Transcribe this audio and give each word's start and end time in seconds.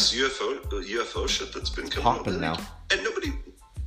this 0.00 0.14
UFO 0.14 0.58
UFO 0.70 1.28
shit 1.28 1.52
that's 1.52 1.70
been 1.70 1.88
coming 1.88 2.02
Popping 2.18 2.34
up 2.36 2.40
now. 2.40 2.66
and 2.90 3.02
nobody 3.04 3.32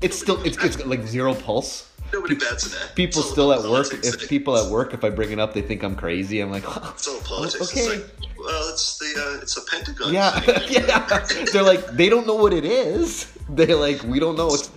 It's 0.01 0.19
still 0.19 0.41
it's, 0.43 0.57
it's 0.63 0.83
like 0.85 1.03
zero 1.05 1.33
pulse. 1.33 1.89
nobody 2.13 2.35
bats 2.35 2.67
an 2.67 2.79
eye. 2.81 2.91
People 2.95 3.21
still 3.23 3.51
at 3.53 3.61
work. 3.69 3.87
If 3.93 4.29
people 4.29 4.57
at 4.57 4.69
work, 4.71 4.93
if 4.93 5.03
I 5.03 5.09
bring 5.09 5.31
it 5.31 5.39
up, 5.39 5.53
they 5.53 5.61
think 5.61 5.83
I'm 5.83 5.95
crazy. 5.95 6.39
I'm 6.41 6.51
like, 6.51 6.63
It's 6.93 7.07
all 7.07 7.19
politics. 7.21 7.71
Okay. 7.71 7.81
It's 7.81 7.89
like, 8.21 8.29
well, 8.37 8.69
it's 8.73 8.97
the 8.99 9.11
uh, 9.37 9.41
it's 9.41 9.55
the 9.55 9.65
Pentagon. 9.71 10.13
yeah, 10.13 10.39
thing. 10.41 10.63
yeah. 10.87 11.45
They're 11.51 11.63
like, 11.63 11.85
they 11.99 12.09
don't 12.09 12.27
know 12.27 12.35
what 12.35 12.53
it 12.53 12.65
is. 12.65 13.31
They're 13.49 13.75
like, 13.75 14.03
we 14.03 14.19
don't 14.19 14.37
know. 14.37 14.49
It's 14.53 14.69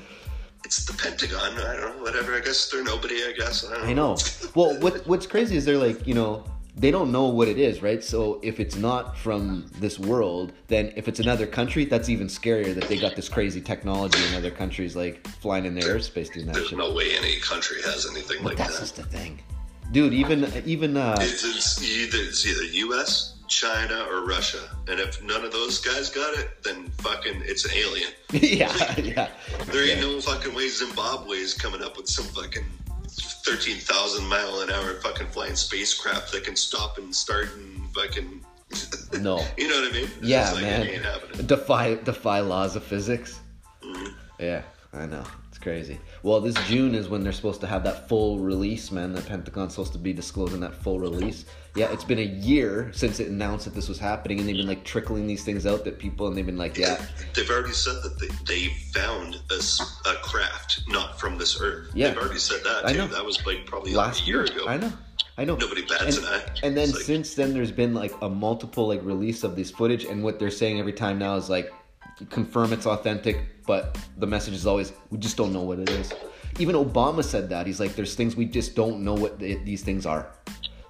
It's 0.65 0.85
the 0.87 0.93
Pentagon. 0.95 1.59
I 1.59 1.77
don't 1.77 1.97
know. 1.99 2.03
Whatever. 2.05 2.35
I 2.37 2.41
guess 2.41 2.71
they're 2.71 2.85
nobody. 2.85 3.17
I 3.17 3.33
guess. 3.39 3.65
I, 3.65 3.75
don't 3.75 3.87
I 3.89 3.93
know. 3.93 4.17
Well, 4.55 4.79
what 4.81 5.07
what's 5.07 5.27
crazy 5.27 5.57
is 5.57 5.65
they're 5.65 5.79
like, 5.89 6.07
you 6.07 6.15
know, 6.15 6.45
they 6.79 6.91
don't 6.91 7.11
know 7.11 7.27
what 7.29 7.49
it 7.49 7.59
is, 7.59 7.83
right? 7.83 8.05
So 8.05 8.39
if 8.43 8.61
it's 8.61 8.77
not 8.77 9.17
from 9.17 9.71
this 9.81 9.99
world, 9.99 10.53
then 10.69 10.93
if 10.95 11.09
it's 11.09 11.21
another 11.21 11.47
country, 11.47 11.87
that's 11.87 12.09
even 12.11 12.27
scarier 12.27 12.75
that 12.75 12.85
they 12.89 12.99
got 12.99 13.17
this 13.17 13.29
crazy 13.31 13.61
technology 13.63 14.19
in 14.29 14.35
other 14.35 14.51
countries, 14.51 14.95
like 14.95 15.27
flying 15.41 15.65
in 15.65 15.75
their 15.75 15.95
airspace 15.97 16.31
doing 16.33 16.47
that 16.47 16.55
There's 16.55 16.69
shit. 16.69 16.79
no 16.79 16.93
way 16.93 17.17
any 17.17 17.41
country 17.41 17.81
has 17.83 18.07
anything 18.11 18.39
But 18.43 18.51
like 18.51 18.57
that's 18.59 18.75
that. 18.75 18.81
just 18.81 18.97
the 18.97 19.05
thing, 19.05 19.41
dude. 19.93 20.13
Even 20.13 20.53
even 20.67 20.97
uh, 20.99 21.17
It's, 21.21 21.43
it's 21.45 21.83
either 21.83 22.19
it's 22.19 22.47
either 22.47 22.65
U.S., 22.65 23.33
China, 23.49 24.07
or 24.11 24.27
Russia, 24.27 24.59
and 24.89 25.01
if 25.01 25.23
none 25.23 25.45
of 25.45 25.53
those 25.53 25.79
guys 25.79 26.11
got 26.11 26.35
it, 26.39 26.63
then 26.63 26.89
fucking 26.99 27.41
it's 27.47 27.65
an 27.65 27.71
alien. 27.75 28.11
yeah, 28.33 29.01
yeah. 29.01 29.29
There 29.73 29.89
ain't 29.89 30.01
no 30.01 30.21
fucking 30.21 30.53
way 30.55 30.69
Zimbabwe 30.69 31.37
is 31.37 31.55
coming 31.55 31.83
up 31.83 31.97
with 31.97 32.09
some 32.09 32.27
fucking 32.27 32.65
thirteen 33.47 33.79
thousand 33.79 34.27
mile 34.27 34.61
an 34.61 34.71
hour 34.71 34.95
fucking 35.01 35.29
flying 35.29 35.55
spacecraft 35.57 36.33
that 36.33 36.45
can 36.45 36.57
stop 36.57 36.99
and 36.99 37.15
start 37.15 37.49
and 37.55 37.89
fucking. 37.95 38.45
No. 39.21 39.45
you 39.57 39.69
know 39.69 39.81
what 39.81 39.91
I 39.91 39.93
mean? 39.93 40.11
It's 40.19 40.29
Yeah, 40.29 40.51
like, 40.53 40.63
man. 40.63 40.83
It 40.83 40.91
ain't 40.95 41.05
happening. 41.05 41.47
Defy 41.47 41.95
defy 41.95 42.41
laws 42.41 42.75
of 42.77 42.83
physics. 42.83 43.39
Mhm. 43.83 44.15
Yeah, 44.41 44.63
I 44.93 45.07
know. 45.07 45.25
Crazy. 45.67 45.99
Well, 46.23 46.41
this 46.41 46.55
June 46.69 46.95
is 46.95 47.09
when 47.09 47.25
they're 47.25 47.33
supposed 47.33 47.61
to 47.63 47.67
have 47.67 47.83
that 47.83 48.09
full 48.09 48.39
release, 48.39 48.93
man. 48.93 49.13
The 49.13 49.21
Pentagon's 49.21 49.73
supposed 49.73 49.93
to 49.95 49.99
be 49.99 50.13
disclosing 50.13 50.61
that 50.61 50.77
full 50.77 51.01
release. 51.01 51.45
Yeah, 51.75 51.91
it's 51.91 52.05
been 52.05 52.21
a 52.21 52.23
year 52.23 52.93
since 52.95 53.19
it 53.19 53.27
announced 53.27 53.65
that 53.65 53.75
this 53.75 53.89
was 53.89 53.99
happening, 53.99 54.39
and 54.39 54.49
they've 54.49 54.57
been 54.57 54.69
like 54.69 54.85
trickling 54.85 55.27
these 55.27 55.43
things 55.43 55.67
out 55.67 55.83
that 55.83 55.99
people, 55.99 56.29
and 56.29 56.37
they've 56.37 56.47
been 56.47 56.57
like, 56.57 56.79
yeah, 56.79 57.05
They've 57.35 57.51
already 57.51 57.73
said 57.73 57.97
that 58.05 58.17
they, 58.17 58.29
they 58.47 58.69
found 58.95 59.41
a, 59.51 60.09
a 60.09 60.15
craft 60.23 60.85
not 60.87 61.19
from 61.19 61.37
this 61.37 61.61
earth. 61.61 61.91
Yeah. 61.95 62.11
They've 62.11 62.19
already 62.19 62.39
said 62.39 62.63
that. 62.63 62.87
I 62.87 62.93
know. 62.93 63.09
That 63.09 63.25
was 63.25 63.45
like 63.45 63.67
probably 63.67 63.93
last 63.93 64.23
a 64.23 64.27
year 64.27 64.47
year. 64.47 64.55
ago. 64.55 64.69
I 64.69 64.77
know, 64.77 64.93
I 65.37 65.45
know. 65.45 65.57
Nobody 65.57 65.83
bats 65.83 66.19
and, 66.19 66.27
an 66.27 66.33
eye. 66.33 66.45
and 66.63 66.77
then 66.77 66.93
like, 66.93 67.01
since 67.01 67.35
then, 67.35 67.53
there's 67.53 67.73
been 67.73 67.93
like 67.93 68.13
a 68.23 68.29
multiple 68.29 68.87
like 68.87 69.03
release 69.03 69.43
of 69.43 69.57
this 69.57 69.73
footage, 69.73 70.05
and 70.05 70.23
what 70.23 70.39
they're 70.39 70.49
saying 70.49 70.79
every 70.79 70.93
time 70.93 71.19
now 71.19 71.35
is 71.35 71.51
like, 71.51 71.73
confirm 72.31 72.73
it's 72.73 72.87
authentic, 72.87 73.65
but 73.67 73.99
the 74.17 74.27
message 74.27 74.55
is 74.55 74.67
always, 74.67 74.93
we 75.11 75.19
just 75.19 75.37
don't 75.37 75.53
know 75.53 75.63
what 75.63 75.79
it 75.79 75.91
is. 75.91 76.13
Even 76.59 76.75
Obama 76.75 77.23
said 77.23 77.49
that. 77.51 77.67
He's 77.67 77.81
like, 77.81 77.95
there's 77.95 78.15
things 78.15 78.37
we 78.37 78.47
just 78.47 78.75
don't 78.75 79.05
know 79.05 79.15
what 79.15 79.39
the, 79.39 79.57
these 79.57 79.83
things 79.83 80.07
are. 80.07 80.33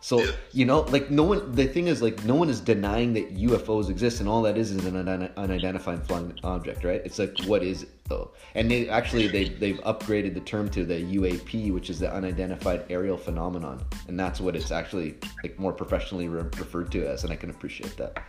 So 0.06 0.24
you 0.52 0.64
know, 0.66 0.82
like 0.82 1.10
no 1.10 1.24
one. 1.24 1.50
The 1.50 1.66
thing 1.66 1.88
is, 1.88 2.00
like 2.00 2.24
no 2.24 2.36
one 2.36 2.48
is 2.48 2.60
denying 2.60 3.12
that 3.14 3.36
UFOs 3.36 3.90
exist, 3.90 4.20
and 4.20 4.28
all 4.28 4.40
that 4.42 4.56
is 4.56 4.70
is 4.70 4.84
an 4.84 4.94
un- 4.94 5.32
unidentified 5.36 6.06
flying 6.06 6.32
object, 6.44 6.84
right? 6.84 7.02
It's 7.04 7.18
like, 7.18 7.36
what 7.46 7.64
is 7.64 7.82
it 7.82 7.88
though? 8.08 8.30
And 8.54 8.70
they 8.70 8.88
actually 8.88 9.26
they 9.26 9.48
they've 9.48 9.80
upgraded 9.80 10.34
the 10.34 10.40
term 10.40 10.68
to 10.70 10.84
the 10.84 10.94
UAP, 10.94 11.72
which 11.72 11.90
is 11.90 11.98
the 11.98 12.14
unidentified 12.14 12.84
aerial 12.88 13.16
phenomenon, 13.16 13.84
and 14.06 14.16
that's 14.16 14.40
what 14.40 14.54
it's 14.54 14.70
actually 14.70 15.16
like 15.42 15.58
more 15.58 15.72
professionally 15.72 16.28
re- 16.28 16.42
referred 16.56 16.92
to 16.92 17.04
as, 17.04 17.24
and 17.24 17.32
I 17.32 17.36
can 17.36 17.50
appreciate 17.50 17.96
that. 17.96 18.22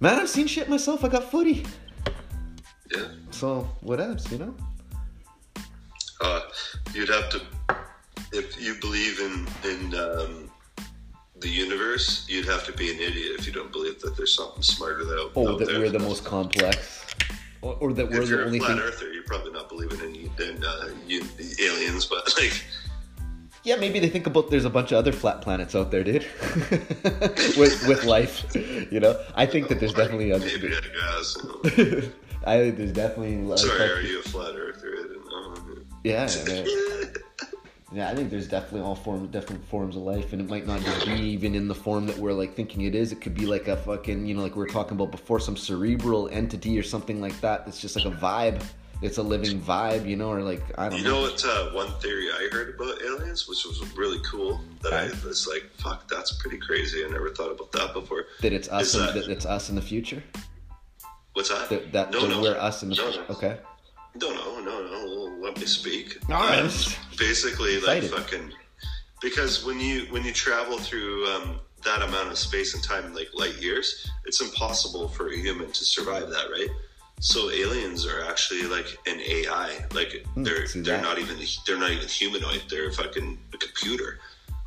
Man, 0.00 0.18
I've 0.20 0.28
seen 0.28 0.46
shit 0.46 0.68
myself. 0.68 1.04
I 1.04 1.08
got 1.08 1.30
footy, 1.30 1.64
yeah. 2.94 3.04
so 3.30 3.68
what 3.80 4.00
else, 4.00 4.30
you 4.30 4.38
know? 4.38 4.54
Uh, 6.20 6.40
you'd 6.92 7.08
have 7.08 7.28
to, 7.30 7.40
if 8.32 8.60
you 8.60 8.74
believe 8.80 9.20
in 9.20 9.46
in 9.70 9.94
um, 9.94 10.50
the 11.40 11.48
universe, 11.48 12.26
you'd 12.28 12.46
have 12.46 12.64
to 12.66 12.72
be 12.72 12.90
an 12.90 12.96
idiot 13.00 13.32
if 13.38 13.46
you 13.46 13.52
don't 13.52 13.72
believe 13.72 14.00
that 14.00 14.16
there's 14.16 14.34
something 14.36 14.62
smarter 14.62 15.02
out, 15.18 15.32
Oh, 15.34 15.52
out 15.52 15.58
that 15.60 15.68
there. 15.68 15.80
we're 15.80 15.90
the 15.90 15.98
most 15.98 16.24
complex, 16.24 17.06
or, 17.62 17.74
or 17.80 17.92
that 17.94 18.10
we're 18.10 18.22
if 18.22 18.28
the 18.28 18.34
you're 18.36 18.44
only 18.44 18.58
a 18.58 18.60
flat 18.62 18.76
thing. 18.76 18.86
earther, 18.86 19.12
you're 19.12 19.22
probably 19.24 19.52
not 19.52 19.68
believing 19.70 20.00
in, 20.00 20.30
in 20.46 20.62
uh, 20.64 20.88
you, 21.06 21.22
aliens, 21.62 22.04
but 22.06 22.32
like, 22.38 22.62
Yeah, 23.64 23.76
maybe 23.76 23.98
they 23.98 24.08
think 24.10 24.26
about 24.26 24.50
there's 24.50 24.64
a 24.66 24.70
bunch 24.70 24.92
of 24.92 24.98
other 24.98 25.12
flat 25.12 25.40
planets 25.42 25.74
out 25.74 25.90
there, 25.90 26.04
dude, 26.04 26.26
with 27.58 27.86
with 27.88 28.04
life. 28.04 28.44
You 28.92 29.00
know, 29.00 29.20
I 29.34 29.46
think 29.46 29.68
that 29.68 29.80
there's 29.80 29.94
definitely 29.94 30.32
other. 30.32 30.46
maybe 30.46 30.68
I 30.68 30.80
guess. 30.80 31.36
I 32.46 32.58
think 32.58 32.76
there's 32.76 32.92
definitely. 32.92 33.56
Sorry, 33.56 33.90
are 33.90 34.00
you 34.00 34.20
a 34.20 34.22
flat 34.22 34.54
earther? 34.54 34.94
I 34.98 35.02
didn't 35.02 35.26
know. 35.26 35.54
Yeah, 36.04 36.30
yeah, 36.46 37.04
yeah. 37.92 38.10
I 38.10 38.14
think 38.14 38.30
there's 38.30 38.46
definitely 38.46 38.82
all 38.82 38.94
forms, 38.94 39.30
different 39.32 39.64
forms 39.66 39.96
of 39.96 40.02
life, 40.02 40.32
and 40.32 40.40
it 40.40 40.48
might 40.48 40.66
not 40.66 40.80
just 40.82 41.04
be 41.04 41.14
even 41.14 41.56
in 41.56 41.66
the 41.66 41.74
form 41.74 42.06
that 42.06 42.16
we're 42.16 42.32
like 42.32 42.54
thinking 42.54 42.82
it 42.82 42.94
is. 42.94 43.10
It 43.10 43.20
could 43.20 43.34
be 43.34 43.46
like 43.46 43.66
a 43.66 43.76
fucking, 43.76 44.24
you 44.26 44.34
know, 44.34 44.42
like 44.42 44.54
we 44.54 44.60
were 44.60 44.68
talking 44.68 44.92
about 44.92 45.10
before, 45.10 45.40
some 45.40 45.56
cerebral 45.56 46.28
entity 46.28 46.78
or 46.78 46.84
something 46.84 47.20
like 47.20 47.40
that. 47.40 47.64
It's 47.66 47.80
just 47.80 47.96
like 47.96 48.04
a 48.04 48.10
vibe. 48.10 48.62
It's 49.02 49.18
a 49.18 49.22
living 49.22 49.60
vibe, 49.60 50.08
you 50.08 50.16
know, 50.16 50.30
or 50.30 50.40
like 50.42 50.62
I 50.78 50.88
don't 50.88 50.92
know. 50.92 50.96
You 50.96 51.04
know. 51.04 51.10
know 51.10 51.20
what? 51.22 51.44
Uh, 51.44 51.70
one 51.72 51.92
theory 52.00 52.30
I 52.30 52.48
heard 52.50 52.74
about 52.74 53.02
aliens, 53.02 53.46
which 53.46 53.64
was 53.66 53.82
really 53.94 54.18
cool, 54.24 54.60
that 54.82 54.94
I 54.94 55.06
was 55.26 55.46
like, 55.46 55.70
"Fuck, 55.76 56.08
that's 56.08 56.32
pretty 56.40 56.58
crazy." 56.58 57.04
I 57.04 57.08
never 57.08 57.30
thought 57.30 57.50
about 57.50 57.72
that 57.72 57.92
before. 57.92 58.24
That 58.40 58.52
it's 58.54 58.68
us, 58.68 58.94
and, 58.94 59.08
that- 59.08 59.14
that 59.14 59.28
it's 59.30 59.44
us 59.44 59.68
in 59.68 59.74
the 59.76 59.82
future. 59.82 60.22
What's 61.34 61.50
that? 61.50 61.68
That 61.68 61.92
that, 61.92 62.10
no, 62.10 62.26
no, 62.26 62.40
we're 62.40 62.58
us 62.58 62.82
in 62.82 62.88
the 62.88 62.94
no, 62.96 63.10
future. 63.10 63.24
no. 63.28 63.34
Okay. 63.36 63.58
No, 64.18 64.30
no, 64.32 64.60
no, 64.60 64.86
no. 64.86 65.36
Let 65.42 65.58
me 65.60 65.66
speak. 65.66 66.16
All 66.30 66.36
right. 66.48 66.60
Um, 66.60 66.70
basically, 67.18 67.78
like 67.80 68.02
fucking, 68.04 68.50
because 69.20 69.62
when 69.66 69.78
you 69.78 70.06
when 70.06 70.24
you 70.24 70.32
travel 70.32 70.78
through 70.78 71.26
um, 71.26 71.60
that 71.84 72.00
amount 72.00 72.30
of 72.30 72.38
space 72.38 72.74
and 72.74 72.82
time, 72.82 73.12
like 73.14 73.28
light 73.34 73.56
years, 73.60 74.10
it's 74.24 74.40
impossible 74.40 75.08
for 75.08 75.28
a 75.28 75.36
human 75.36 75.70
to 75.70 75.84
survive 75.84 76.30
that, 76.30 76.46
right? 76.50 76.70
So 77.20 77.50
aliens 77.50 78.06
are 78.06 78.22
actually 78.24 78.64
like 78.64 78.98
an 79.06 79.20
AI. 79.20 79.84
Like 79.94 80.24
they're 80.36 80.66
Hmm, 80.66 80.82
they're 80.82 80.96
that. 80.98 81.02
not 81.02 81.18
even 81.18 81.38
they're 81.66 81.78
not 81.78 81.90
even 81.90 82.08
humanoid. 82.08 82.64
They're 82.68 82.92
fucking 82.92 83.38
a 83.54 83.56
computer 83.58 84.20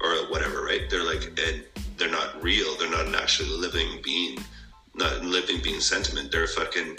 or 0.03 0.29
whatever, 0.29 0.63
right? 0.63 0.89
They're 0.89 1.03
like 1.05 1.39
and 1.39 1.63
they're 1.97 2.11
not 2.11 2.41
real. 2.41 2.75
They're 2.77 2.89
not 2.89 3.05
an 3.05 3.15
actually 3.15 3.49
living 3.49 4.01
being, 4.03 4.39
not 4.95 5.23
living 5.23 5.61
being 5.61 5.79
sentiment. 5.79 6.31
They're 6.31 6.47
fucking 6.47 6.97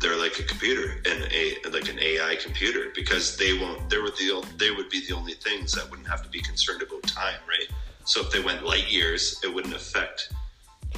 they're 0.00 0.16
like 0.16 0.38
a 0.40 0.42
computer 0.42 1.00
and 1.04 1.28
a 1.32 1.56
like 1.70 1.88
an 1.88 1.98
AI 2.00 2.36
computer 2.42 2.90
because 2.94 3.36
they 3.36 3.56
won't 3.58 3.88
they 3.90 3.98
were 3.98 4.10
the 4.10 4.44
they 4.56 4.70
would 4.70 4.88
be 4.88 5.06
the 5.06 5.14
only 5.14 5.34
things 5.34 5.72
that 5.72 5.88
wouldn't 5.90 6.08
have 6.08 6.22
to 6.22 6.28
be 6.30 6.40
concerned 6.40 6.82
about 6.82 7.02
time, 7.04 7.38
right? 7.46 7.68
So 8.04 8.22
if 8.22 8.30
they 8.32 8.40
went 8.40 8.64
light 8.64 8.90
years, 8.90 9.38
it 9.44 9.54
wouldn't 9.54 9.74
affect 9.74 10.32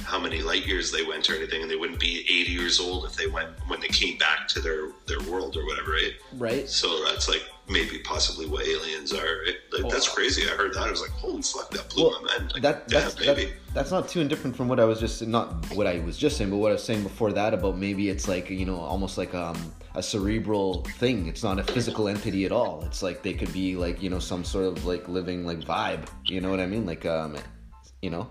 how 0.05 0.19
many 0.19 0.41
light 0.41 0.65
years 0.65 0.91
they 0.91 1.03
went 1.03 1.29
or 1.29 1.35
anything, 1.35 1.61
and 1.61 1.69
they 1.69 1.75
wouldn't 1.75 1.99
be 1.99 2.19
80 2.21 2.51
years 2.51 2.79
old 2.79 3.05
if 3.05 3.15
they 3.15 3.27
went 3.27 3.49
when 3.67 3.79
they 3.79 3.87
came 3.87 4.17
back 4.17 4.47
to 4.49 4.59
their 4.59 4.91
their 5.07 5.19
world 5.31 5.57
or 5.57 5.65
whatever, 5.65 5.91
right? 5.91 6.13
Right. 6.33 6.69
So 6.69 7.03
that's 7.05 7.27
like 7.27 7.43
maybe 7.67 7.99
possibly 7.99 8.45
what 8.45 8.65
aliens 8.67 9.11
are. 9.11 9.43
It, 9.43 9.57
like, 9.73 9.91
that's 9.91 10.07
crazy. 10.07 10.43
I 10.43 10.55
heard 10.55 10.73
that. 10.75 10.83
I 10.83 10.91
was 10.91 11.01
like, 11.01 11.09
holy 11.11 11.41
fuck, 11.41 11.71
that 11.71 11.89
blew 11.89 12.09
Well, 12.09 12.21
my 12.21 12.37
mind. 12.37 12.53
Like, 12.53 12.61
that 12.61 12.87
damn, 12.87 13.01
that's 13.01 13.19
maybe. 13.19 13.45
that, 13.45 13.53
that's 13.73 13.91
not 13.91 14.07
too 14.07 14.21
indifferent 14.21 14.55
from 14.55 14.67
what 14.67 14.79
I 14.79 14.85
was 14.85 14.99
just 14.99 15.25
not 15.25 15.73
what 15.73 15.87
I 15.87 15.99
was 15.99 16.17
just 16.17 16.37
saying, 16.37 16.49
but 16.49 16.57
what 16.57 16.69
I 16.69 16.73
was 16.73 16.83
saying 16.83 17.03
before 17.03 17.31
that 17.33 17.53
about 17.53 17.77
maybe 17.77 18.09
it's 18.09 18.27
like 18.27 18.49
you 18.49 18.65
know 18.65 18.79
almost 18.79 19.17
like 19.17 19.33
um, 19.33 19.57
a 19.95 20.03
cerebral 20.03 20.83
thing. 20.99 21.27
It's 21.27 21.43
not 21.43 21.59
a 21.59 21.63
physical 21.63 22.07
entity 22.07 22.45
at 22.45 22.51
all. 22.51 22.83
It's 22.85 23.01
like 23.01 23.23
they 23.23 23.33
could 23.33 23.51
be 23.53 23.75
like 23.75 24.01
you 24.01 24.09
know 24.09 24.19
some 24.19 24.43
sort 24.43 24.65
of 24.65 24.85
like 24.85 25.07
living 25.07 25.45
like 25.45 25.59
vibe. 25.59 26.07
You 26.25 26.41
know 26.41 26.49
what 26.51 26.59
I 26.59 26.67
mean? 26.67 26.85
Like 26.85 27.05
um, 27.05 27.37
you 28.01 28.09
know, 28.09 28.29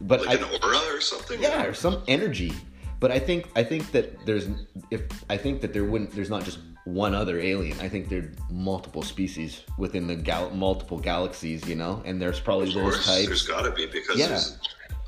but 0.00 0.24
like 0.26 0.40
I, 0.40 0.44
an 0.44 0.62
aura 0.62 0.78
or 0.96 1.00
something. 1.00 1.40
yeah, 1.40 1.64
or 1.64 1.74
some 1.74 2.02
energy. 2.08 2.52
But 3.00 3.10
I 3.10 3.18
think 3.18 3.48
I 3.54 3.62
think 3.62 3.90
that 3.92 4.24
there's 4.26 4.48
if 4.90 5.02
I 5.28 5.36
think 5.36 5.60
that 5.60 5.72
there 5.72 5.84
wouldn't 5.84 6.12
there's 6.12 6.30
not 6.30 6.44
just 6.44 6.58
one 6.84 7.14
other 7.14 7.38
alien. 7.40 7.78
I 7.80 7.88
think 7.88 8.08
there's 8.08 8.34
multiple 8.50 9.02
species 9.02 9.62
within 9.76 10.06
the 10.06 10.14
gal- 10.16 10.50
multiple 10.50 10.98
galaxies, 10.98 11.66
you 11.68 11.74
know, 11.74 12.00
and 12.06 12.22
there's 12.22 12.38
probably 12.40 12.68
Of 12.68 12.74
those 12.74 12.82
course, 12.94 13.06
types. 13.06 13.26
there's 13.26 13.46
got 13.46 13.62
to 13.62 13.72
be 13.72 13.86
because 13.86 14.16
Yeah. 14.18 14.28
there's 14.28 14.58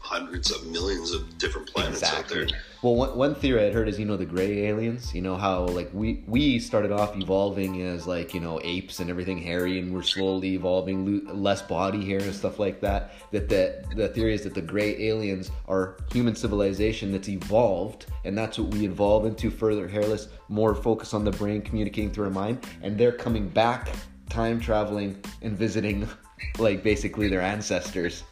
hundreds 0.01 0.51
of 0.51 0.67
millions 0.67 1.13
of 1.13 1.39
different 1.39 1.69
planets 1.73 2.03
out 2.03 2.27
there. 2.29 2.47
Well, 2.81 2.95
one, 2.95 3.17
one 3.19 3.35
theory 3.35 3.67
I'd 3.67 3.75
heard 3.75 3.89
is 3.89 3.99
you 3.99 4.05
know 4.05 4.17
the 4.17 4.25
gray 4.25 4.67
aliens. 4.67 5.13
You 5.13 5.21
know 5.21 5.37
how 5.37 5.65
like 5.65 5.91
we 5.93 6.23
we 6.29 6.61
started 6.61 6.93
off 6.93 7.17
evolving 7.17 7.83
as 7.83 8.07
like 8.07 8.33
you 8.33 8.39
know 8.39 8.61
apes 8.63 9.01
and 9.01 9.11
everything 9.11 9.37
hairy, 9.37 9.81
and 9.81 9.93
we're 9.93 10.03
slowly 10.03 10.55
evolving 10.55 11.27
lo- 11.27 11.35
less 11.35 11.61
body 11.61 12.05
hair 12.05 12.21
and 12.21 12.33
stuff 12.33 12.61
like 12.61 12.81
that. 12.83 13.15
That 13.33 13.49
the 13.49 13.85
the 13.97 14.09
theory 14.09 14.35
is 14.35 14.43
that 14.45 14.55
the 14.55 14.63
gray 14.63 14.97
aliens 15.09 15.51
are 15.67 15.97
human 16.13 16.37
civilization 16.37 17.11
that's 17.11 17.29
evolved, 17.29 18.07
and 18.25 18.39
that's 18.39 18.61
what 18.61 18.73
we 18.73 18.87
evolve 18.87 19.27
into 19.27 19.51
further 19.51 19.89
hairless, 19.89 20.29
more 20.49 20.73
focus 20.73 21.15
on 21.15 21.25
the 21.25 21.33
brain, 21.33 21.63
communicating 21.63 22.13
through 22.13 22.27
our 22.27 22.31
mind, 22.31 22.65
and 22.83 22.97
they're 22.97 23.11
coming 23.11 23.49
back, 23.49 23.89
time 24.31 24.61
traveling 24.61 25.21
and 25.43 25.59
visiting, 25.59 26.09
like 26.61 26.85
basically 26.85 27.27
their 27.27 27.41
ancestors. 27.41 28.23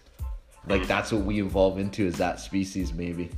Like 0.69 0.83
hmm. 0.83 0.87
that's 0.87 1.11
what 1.11 1.23
we 1.23 1.43
evolve 1.43 1.81
into 1.81 2.07
as 2.07 2.17
that 2.19 2.39
species, 2.39 2.93
maybe. 2.93 3.29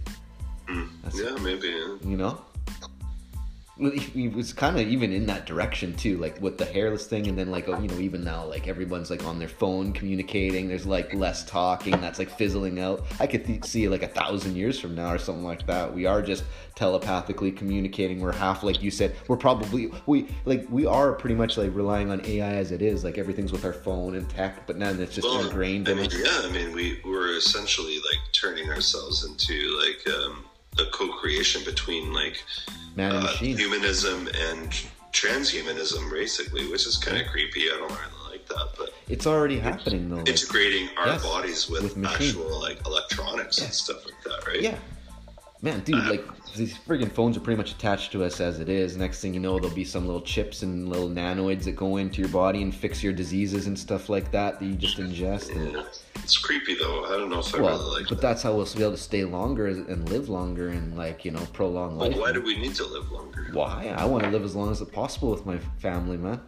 That's- 0.68 1.14
Yeah, 1.22 1.36
maybe. 1.42 1.68
Yeah. 1.68 1.96
you 2.04 2.16
know 2.16 2.40
Well, 3.80 3.92
he- 3.92 4.00
he 4.22 4.28
was 4.28 4.52
kind 4.52 4.76
of 4.76 4.88
even 4.88 5.12
in 5.12 5.26
that 5.26 5.46
direction 5.46 5.94
too 5.94 6.16
like 6.18 6.40
with 6.42 6.58
the 6.58 6.64
hairless 6.64 7.06
thing 7.06 7.28
and 7.28 7.38
then 7.38 7.52
like 7.52 7.68
oh, 7.68 7.78
you 7.80 7.86
know 7.86 7.98
even 8.00 8.24
now 8.24 8.44
like 8.44 8.66
everyone's 8.66 9.08
like 9.08 9.24
on 9.24 9.38
their 9.38 9.46
phone 9.48 9.92
communicating 9.92 10.66
there's 10.66 10.84
like 10.84 11.14
less 11.14 11.44
talking 11.44 11.92
that's 12.00 12.18
like 12.18 12.28
fizzling 12.28 12.80
out 12.80 13.04
i 13.20 13.26
could 13.26 13.44
th- 13.44 13.64
see 13.64 13.88
like 13.88 14.02
a 14.02 14.08
thousand 14.08 14.56
years 14.56 14.80
from 14.80 14.96
now 14.96 15.12
or 15.12 15.16
something 15.18 15.44
like 15.44 15.64
that 15.68 15.94
we 15.94 16.06
are 16.06 16.20
just 16.20 16.42
telepathically 16.74 17.52
communicating 17.52 18.18
we're 18.18 18.32
half 18.32 18.64
like 18.64 18.82
you 18.82 18.90
said 18.90 19.14
we're 19.28 19.36
probably 19.36 19.92
we 20.06 20.26
like 20.44 20.66
we 20.70 20.84
are 20.84 21.12
pretty 21.12 21.36
much 21.36 21.56
like 21.56 21.72
relying 21.72 22.10
on 22.10 22.20
ai 22.26 22.54
as 22.54 22.72
it 22.72 22.82
is 22.82 23.04
like 23.04 23.16
everything's 23.16 23.52
with 23.52 23.64
our 23.64 23.72
phone 23.72 24.16
and 24.16 24.28
tech 24.28 24.66
but 24.66 24.76
then 24.80 25.00
it's 25.00 25.14
just 25.14 25.24
Well, 25.28 25.44
ingrained 25.46 25.88
I 25.88 25.92
in 25.92 25.98
mean, 25.98 26.06
us 26.08 26.16
yeah, 26.18 26.40
I 26.48 26.50
mean, 26.50 26.72
we 26.74 27.00
we're 27.04 27.36
essentially 27.36 27.98
like 27.98 28.18
turning 28.32 28.68
ourselves 28.70 29.24
into 29.24 29.54
like 29.78 30.02
um, 30.16 30.44
a 30.80 30.86
co-creation 30.90 31.64
between 31.64 32.12
like 32.12 32.42
man 32.96 33.14
and 33.14 33.24
uh, 33.24 33.28
humanism 33.32 34.28
and 34.50 34.70
transhumanism, 35.12 36.10
basically, 36.12 36.68
which 36.70 36.86
is 36.86 36.96
kind 36.96 37.20
of 37.20 37.26
creepy. 37.28 37.62
I 37.70 37.76
don't 37.78 37.90
really 37.90 38.30
like 38.30 38.46
that, 38.48 38.68
but 38.78 38.90
it's 39.08 39.26
already 39.26 39.58
happening 39.58 40.08
though 40.10 40.16
like, 40.16 40.28
integrating 40.28 40.88
our 40.98 41.06
Yes, 41.08 41.22
bodies 41.22 41.68
with, 41.70 41.96
with 41.96 42.06
actual 42.06 42.60
like 42.60 42.84
electronics 42.86 43.58
Yeah. 43.58 43.64
and 43.64 43.74
stuff 43.74 44.04
like 44.04 44.22
that, 44.24 44.46
right? 44.46 44.60
Yeah. 44.60 44.76
Man, 45.60 45.80
dude, 45.80 46.04
like 46.06 46.24
these 46.54 46.78
friggin' 46.78 47.10
phones 47.10 47.36
are 47.36 47.40
pretty 47.40 47.56
much 47.58 47.72
attached 47.72 48.12
to 48.12 48.22
us 48.24 48.40
as 48.40 48.60
it 48.60 48.68
is. 48.68 48.96
Next 48.96 49.20
thing 49.20 49.34
you 49.34 49.40
know, 49.40 49.58
there'll 49.58 49.74
be 49.74 49.84
some 49.84 50.06
little 50.06 50.22
chips 50.22 50.62
and 50.62 50.88
little 50.88 51.08
nanoids 51.08 51.64
that 51.64 51.74
go 51.74 51.96
into 51.96 52.20
your 52.20 52.28
body 52.30 52.62
and 52.62 52.72
fix 52.72 53.02
your 53.02 53.12
diseases 53.12 53.66
and 53.66 53.76
stuff 53.76 54.08
like 54.08 54.30
that 54.30 54.60
that 54.60 54.64
you 54.64 54.74
just 54.74 54.98
ingest. 54.98 55.50
And, 55.54 55.72
Yeah. 55.72 55.82
It's 56.28 56.36
creepy 56.36 56.74
though. 56.74 57.06
I 57.06 57.16
don't 57.16 57.30
know 57.30 57.38
if 57.38 57.54
I 57.54 57.60
well, 57.62 57.78
really 57.78 58.00
like 58.00 58.08
but 58.10 58.16
that. 58.16 58.20
that's 58.20 58.42
how 58.42 58.54
we'll 58.54 58.66
be 58.66 58.82
able 58.82 58.90
to 58.90 58.98
stay 58.98 59.24
longer 59.24 59.66
and 59.68 60.06
live 60.10 60.28
longer 60.28 60.68
and 60.68 60.94
like 60.94 61.24
you 61.24 61.30
know 61.30 61.40
prolong 61.54 61.96
But 61.96 62.10
life. 62.10 62.20
why 62.20 62.32
do 62.32 62.42
we 62.42 62.58
need 62.58 62.74
to 62.74 62.84
live 62.84 63.10
longer? 63.10 63.48
Why? 63.54 63.94
I 63.96 64.04
want 64.04 64.24
to 64.24 64.30
live 64.30 64.44
as 64.44 64.54
long 64.54 64.70
as 64.70 64.82
possible 64.92 65.30
with 65.30 65.46
my 65.46 65.56
family, 65.78 66.18
man. 66.18 66.38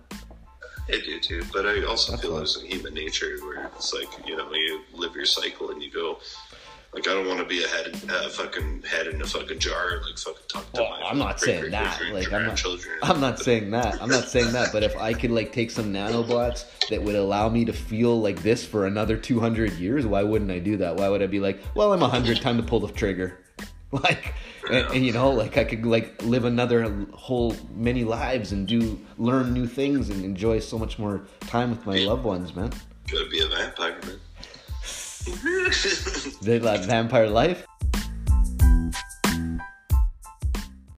I 0.92 1.00
do 1.02 1.18
too, 1.18 1.44
but 1.50 1.64
I 1.64 1.82
also 1.84 2.12
That's 2.12 2.22
feel 2.22 2.36
there's 2.36 2.62
a 2.62 2.66
human 2.66 2.92
nature 2.92 3.38
where 3.40 3.70
it's 3.74 3.94
like 3.94 4.08
you 4.28 4.36
know 4.36 4.52
you 4.52 4.82
live 4.92 5.14
your 5.14 5.24
cycle 5.24 5.70
and 5.70 5.82
you 5.82 5.90
go. 5.90 6.18
Like 6.92 7.06
I 7.06 7.14
don't 7.14 7.28
want 7.28 7.38
to 7.38 7.44
be 7.44 7.62
a 7.62 7.68
head, 7.68 7.96
uh, 8.10 8.28
fucking 8.30 8.82
head 8.82 9.06
in 9.06 9.22
a 9.22 9.24
fucking 9.24 9.60
jar, 9.60 10.00
like 10.04 10.18
fucking 10.18 10.42
talk 10.48 10.72
to 10.72 10.82
Well, 10.82 10.90
my. 10.90 11.06
I'm 11.08 11.18
not 11.18 11.38
saying 11.38 11.70
that. 11.70 12.02
Like, 12.12 12.32
I'm 12.32 12.46
not-. 12.46 12.64
I'm 13.02 13.20
not 13.20 13.38
saying 13.38 13.70
that. 13.70 14.02
I'm 14.02 14.08
not 14.08 14.28
saying 14.28 14.52
that. 14.52 14.72
But 14.72 14.82
if 14.82 14.96
I 14.96 15.12
could 15.14 15.30
like 15.30 15.52
take 15.52 15.70
some 15.70 15.92
nanobots 15.92 16.64
that 16.88 17.00
would 17.00 17.14
allow 17.14 17.48
me 17.48 17.64
to 17.64 17.72
feel 17.72 18.20
like 18.20 18.42
this 18.42 18.66
for 18.66 18.86
another 18.86 19.16
200 19.16 19.74
years, 19.74 20.04
why 20.04 20.24
wouldn't 20.24 20.50
I 20.50 20.58
do 20.58 20.76
that? 20.78 20.96
Why 20.96 21.08
would 21.08 21.22
I 21.22 21.28
be 21.28 21.38
like, 21.38 21.60
well, 21.76 21.92
I'm 21.92 22.00
100, 22.00 22.40
time 22.40 22.56
to 22.56 22.62
pull 22.62 22.80
the 22.80 22.92
trigger? 22.92 23.38
Like, 23.92 24.34
and, 24.70 24.86
and, 24.94 25.04
you 25.04 25.12
know, 25.12 25.30
like 25.30 25.56
I 25.56 25.64
could 25.64 25.84
like 25.84 26.22
live 26.22 26.44
another 26.44 27.06
whole 27.12 27.56
many 27.74 28.04
lives 28.04 28.52
and 28.52 28.64
do 28.68 29.00
learn 29.18 29.52
new 29.52 29.66
things 29.66 30.10
and 30.10 30.24
enjoy 30.24 30.60
so 30.60 30.78
much 30.78 30.96
more 30.96 31.22
time 31.40 31.70
with 31.70 31.84
my 31.84 31.98
loved 31.98 32.22
ones, 32.22 32.54
man. 32.54 32.70
Gotta 33.10 33.28
be 33.28 33.40
a 33.40 33.48
vampire, 33.48 33.98
man. 34.06 34.20
They 36.42 36.58
like 36.58 36.80
vampire 36.82 37.28
life. 37.28 37.66